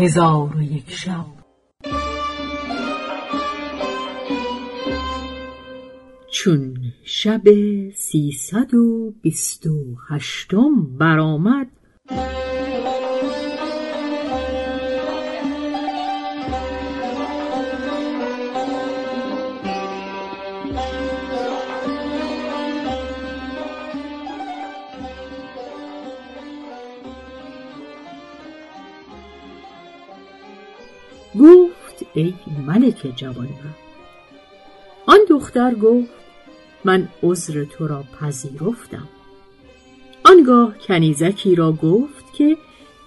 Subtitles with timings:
[0.00, 1.26] هزار و یک شب.
[6.32, 7.42] چون شب
[7.94, 11.66] سیصد و بیست و هشتم برآمد
[31.38, 32.34] گفت ای
[32.66, 33.78] ملک جوانمرد
[35.06, 36.20] آن دختر گفت
[36.84, 39.08] من عذر تو را پذیرفتم.
[40.24, 42.56] آنگاه کنیزکی را گفت که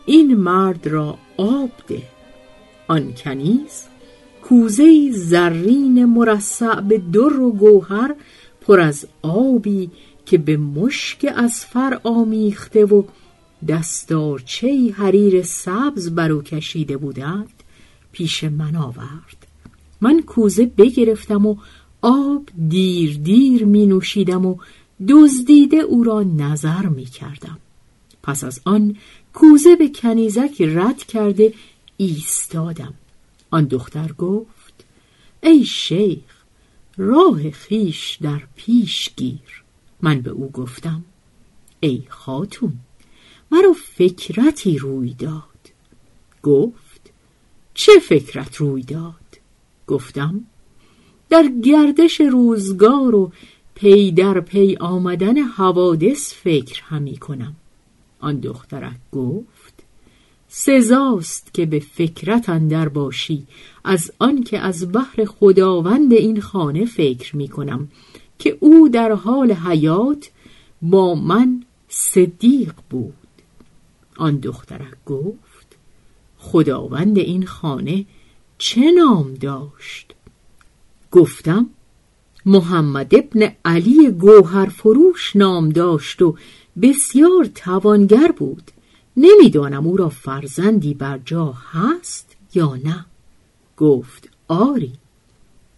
[0.05, 2.03] این مرد را آب ده.
[2.87, 3.83] آن کنیز
[4.43, 8.15] کوزه زرین مرصع به در و گوهر
[8.61, 9.91] پر از آبی
[10.25, 13.03] که به مشک از فر آمیخته و
[13.67, 17.52] دستارچه حریر سبز برو کشیده بودند.
[18.13, 19.47] پیش من آورد
[20.01, 21.55] من کوزه بگرفتم و
[22.01, 24.57] آب دیر دیر می نوشیدم و
[25.07, 27.57] دزدیده او را نظر می کردم.
[28.23, 28.95] پس از آن
[29.33, 31.53] کوزه به کنیزک رد کرده
[31.97, 32.93] ایستادم.
[33.51, 34.85] آن دختر گفت
[35.43, 36.43] ای شیخ
[36.97, 39.63] راه خیش در پیش گیر.
[40.01, 41.03] من به او گفتم
[41.79, 42.73] ای خاتون
[43.51, 45.43] مرا فکرتی روی داد.
[46.43, 46.92] گفت
[47.73, 49.13] چه فکرت روی داد؟
[49.87, 50.43] گفتم
[51.29, 53.31] در گردش روزگار و
[53.75, 57.55] پی در پی آمدن حوادث فکر همی کنم
[58.19, 59.83] آن دخترک گفت
[60.47, 63.47] سزاست که به فکرت اندر باشی
[63.83, 67.87] از آن که از بحر خداوند این خانه فکر می کنم
[68.39, 70.29] که او در حال حیات
[70.81, 73.13] با من صدیق بود
[74.17, 75.52] آن دخترک گفت
[76.43, 78.05] خداوند این خانه
[78.57, 80.13] چه نام داشت؟
[81.11, 81.69] گفتم
[82.45, 86.35] محمد ابن علی گوهر فروش نام داشت و
[86.81, 88.71] بسیار توانگر بود.
[89.17, 93.05] نمی‌دانم او را فرزندی بر جا هست یا نه.
[93.77, 94.91] گفت آری.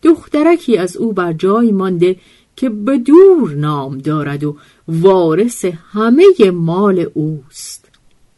[0.04, 2.20] دخترکی از او بر جای مانده
[2.56, 7.86] که به دور نام دارد و وارث همه مال اوست.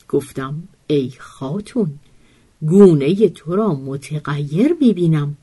[0.10, 2.00] گفتم ای خاتون
[2.62, 5.38] گونه تو را متغیر می‌بینم.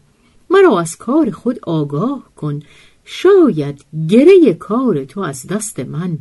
[0.50, 2.62] مرا از کار خود آگاه کن.
[3.04, 6.18] شاید گره کار تو از دست من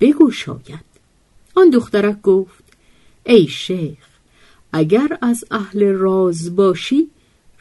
[0.00, 0.86] بگشاید
[1.54, 2.64] آن دخترک گفت
[3.26, 4.06] ای شیخ
[4.72, 7.08] اگر از اهل راز باشی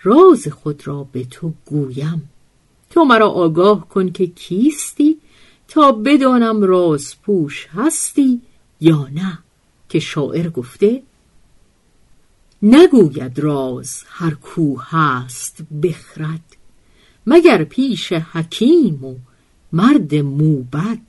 [0.03, 2.29] راز خود را به تو گویم.
[2.89, 5.17] تو مرا آگاه کن که کیستی
[5.67, 8.41] تا بدانم راز پوش هستی
[8.81, 9.39] یا نه.
[9.89, 11.03] که شاعر گفته
[12.67, 16.57] نگوید راز هر کو هست بخرد
[17.27, 19.15] مگر پیش حکیم و
[19.73, 21.01] مرد موبد.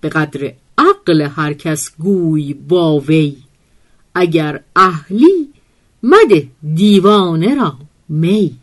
[0.00, 3.36] به قدر عقل هر کس گوی با وی
[4.14, 5.48] اگر اهلی
[6.02, 7.78] مده دیوانه را
[8.08, 8.61] می.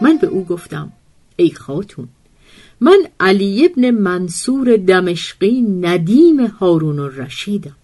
[0.00, 0.92] من به او گفتم
[1.36, 2.08] ای خاتون
[2.80, 7.76] من علی ابن منصور دمشقی ندیم هارون الرشیدم.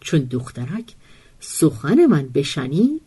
[0.00, 0.94] چون دخترک
[1.40, 3.02] سخن من بشنید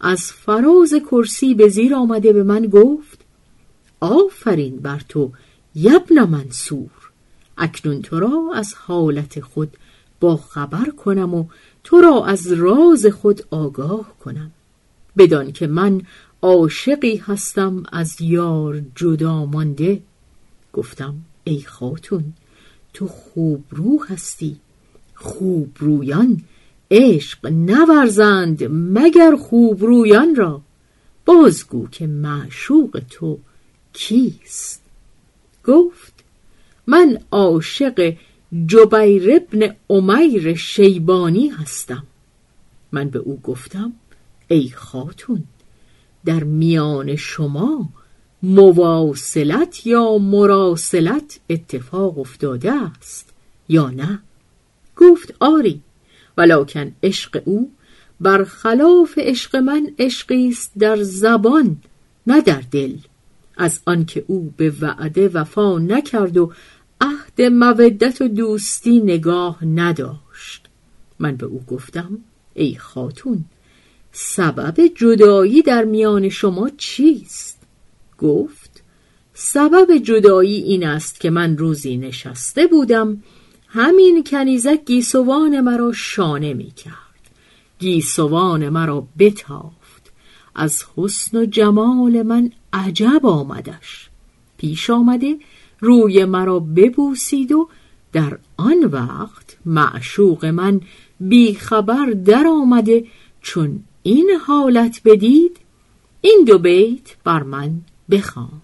[0.00, 3.18] از فراز کرسی به زیر آمده به من گفت
[4.00, 5.30] آفرین بر تو
[5.74, 6.90] یبن منصور
[7.58, 9.76] اکنون تو را از حالت خود
[10.20, 11.44] با خبر کنم و
[11.84, 14.50] تو را از راز خود آگاه کنم.
[15.16, 16.02] بدان که من
[16.42, 20.02] عاشقی هستم از یار جدا مانده.
[20.72, 21.14] گفتم
[21.44, 22.24] ای خاتون
[22.94, 24.56] تو خوب رو هستی
[25.14, 26.42] خوب رویان
[26.90, 30.60] عشق نورزند مگر خوب رویان را.
[31.24, 33.38] بازگو که معشوق تو
[33.92, 34.82] کیست.
[35.64, 36.12] گفت
[36.86, 38.16] من عاشق
[38.66, 42.02] جبیر ابن امیر شیبانی هستم.
[42.92, 43.92] من به او گفتم
[44.48, 45.44] ای خاتون
[46.24, 47.88] در میان شما
[48.42, 53.34] مواصلت یا مراسلت اتفاق افتاده است
[53.68, 54.18] یا نه؟
[54.96, 55.80] گفت آری
[56.38, 57.70] ولکن عشق او
[58.20, 61.76] برخلاف عشق من عشقی است در زبان
[62.26, 62.96] نه در دل.
[63.56, 66.52] از آنکه او به وعده وفا نکرد و
[67.00, 70.66] عهد مودت و دوستی نگاه نداشت.
[71.18, 72.18] من به او گفتم
[72.54, 73.44] ای خاتون
[74.16, 77.58] سبب جدایی در میان شما چیست؟
[78.18, 78.82] گفت
[79.34, 83.22] سبب جدایی این است که من روزی نشسته بودم
[83.68, 87.30] همین کنیزک گیسوان مرا شانه می کرد
[87.78, 90.12] گیسوان مرا بتافت.
[90.54, 94.08] از حسن و جمال من عجب آمدش.
[94.58, 95.36] پیش آمده
[95.80, 97.68] روی مرا ببوسید و
[98.12, 100.80] در آن وقت معشوق من
[101.20, 103.04] بیخبر در آمده
[103.40, 105.56] چون این حالت بدید
[106.20, 107.80] این دو بیت بر من
[108.10, 108.62] بخواند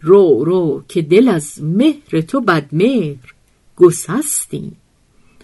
[0.00, 3.34] رو رو که دل از مهر تو بدمهر
[3.76, 4.76] گسستیم.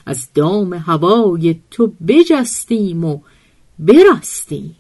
[0.07, 3.21] از دام هوای تو بجستیم و
[3.79, 4.77] برستیم.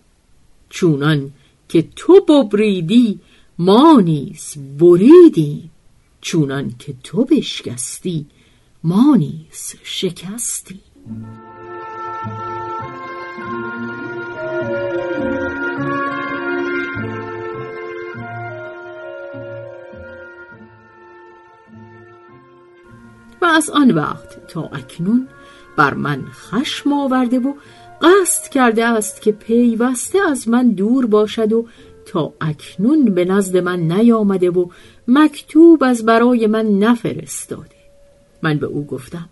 [0.70, 1.30] چونان
[1.68, 3.20] که تو ببریدی
[3.58, 5.70] ما نیز بریدیم.
[6.20, 8.26] چونان که تو بشکستی
[8.84, 10.80] ما نیز شکستیم.
[23.42, 25.28] و از آن وقت تا اکنون
[25.76, 27.52] بر من خشم آورده و
[28.02, 31.66] قصد کرده است که پیوسته از من دور باشد و
[32.06, 34.66] تا اکنون به نزد من نیامده و
[35.08, 37.76] مکتوب از برای من نفرستاده.
[38.42, 39.28] من به او گفتم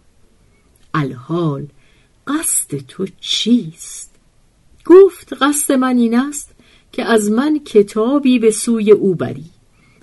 [0.95, 1.67] الحال
[2.27, 4.11] قصد تو چیست؟
[4.87, 6.51] گفت قصد من این است
[6.93, 9.51] که از من کتابی به سوی او بری.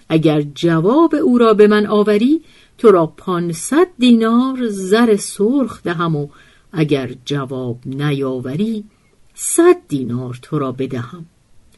[0.09, 2.41] اگر جواب او را به من آوری
[2.77, 6.27] تو را پانصد دینار زر سرخ دهم و
[6.71, 8.83] اگر جواب نیاوری
[9.35, 11.25] صد دینار تو را بدهم.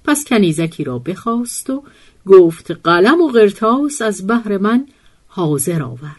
[0.03, 1.83] پس کنیزکی را بخواست و
[2.25, 4.87] گفت قلم و قرتاس از بهر من
[5.27, 6.17] حاضر آور.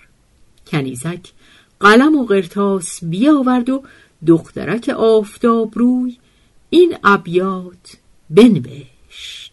[0.67, 1.33] کنیزک
[1.81, 3.83] قلم و قرتاس بیاورد و
[4.27, 6.17] دخترک آفتاب روی
[6.71, 7.97] این ابیات
[8.31, 9.53] بنوشت.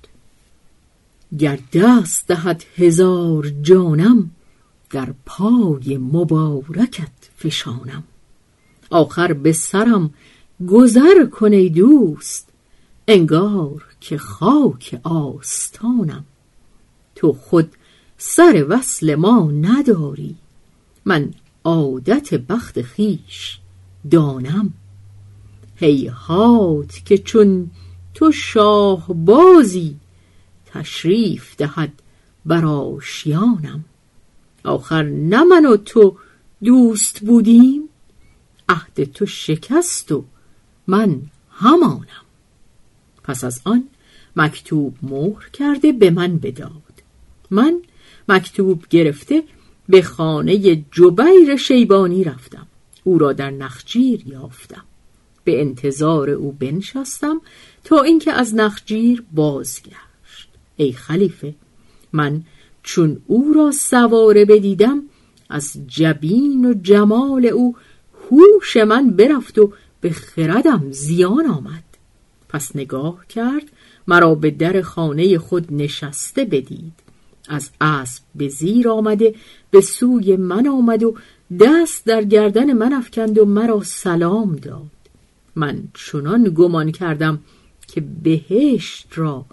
[1.40, 4.32] گر دست دهد هزار جانم
[4.90, 8.04] در پای مبارکت فشانم.
[8.90, 10.14] آخر به سرم
[10.68, 12.50] گذر کنی دوست
[13.08, 16.26] انگار که خاک آستانم.
[17.16, 17.74] تو خود
[18.18, 20.36] سر وصل ما نداری
[21.06, 21.34] من
[21.64, 23.60] عادت بخت خیش
[24.12, 24.74] دانم.
[25.76, 27.72] هیهات که چون
[28.14, 29.96] تو شاه بازی
[30.66, 32.02] تشریف دهد
[32.46, 33.86] بر آشیانم.
[34.68, 36.18] آخر نه من و تو
[36.64, 37.90] دوست بودیم.
[38.70, 40.26] عهد تو شکست و
[40.88, 41.22] من
[41.52, 42.26] همانم.
[43.24, 43.84] پس از آن
[44.36, 46.72] مکتوب مهر کرده به من بداد.
[47.52, 47.82] من
[48.30, 49.44] مکتوب گرفته
[49.90, 52.68] به خانه جبیر شیبانی رفتم.
[53.04, 54.84] او را در نخجیر یافتم.
[55.44, 57.42] به انتظار او بنشستم
[57.84, 60.50] تا اینکه از نخجیر بازگشت.
[60.76, 61.56] ای خلیفه
[62.14, 62.44] من
[62.88, 65.04] چون او را سواره بدیدم
[65.50, 67.76] از جبین و جمال او
[68.32, 71.84] هوش من برفت و به خردم زیان آمد.
[72.50, 73.64] پس نگاه کرد
[74.08, 76.94] مرا به در خانه خود نشسته بدید.
[77.50, 79.36] از اسب به زیر آمده
[79.72, 81.16] به سوی من آمد و
[81.60, 84.92] دست در گردن من افکند و مرا سلام داد.
[85.56, 87.40] من چنان گمان کردم
[87.88, 89.46] که بهشت را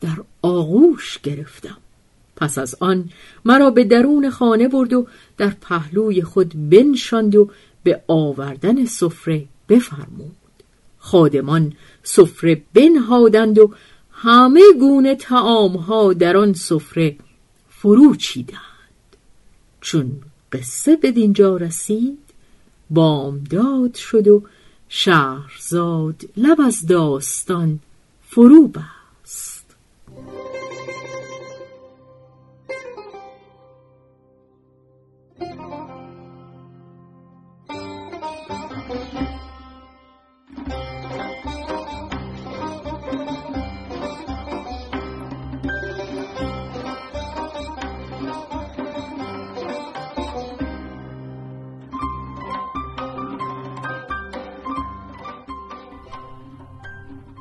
[0.00, 1.76] در آغوش گرفتم.
[2.38, 3.10] پس از آن
[3.44, 7.50] مرا به درون خانه برد و در پهلوی خود بنشاند و
[7.82, 10.36] به آوردن سفره بفرمود.
[10.98, 13.72] خادمان سفره بنهادند و
[14.12, 15.16] همه گونه
[15.86, 17.16] ها در آن سفره
[17.68, 18.58] فرو چیدند.
[19.80, 20.12] چون
[20.52, 22.18] قصه به دینجا رسید
[22.90, 24.42] بامداد شد و
[24.88, 27.78] شهرزاد لب از داستان
[28.28, 28.97] فرو بست